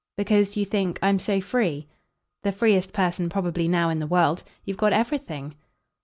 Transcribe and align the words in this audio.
"Because, 0.17 0.57
you 0.57 0.65
think, 0.65 0.97
I'm 1.03 1.19
so 1.19 1.39
free?" 1.39 1.87
"The 2.41 2.51
freest 2.51 2.91
person 2.91 3.29
probably 3.29 3.67
now 3.67 3.89
in 3.89 3.99
the 3.99 4.07
world. 4.07 4.41
You've 4.65 4.77
got 4.77 4.93
everything." 4.93 5.53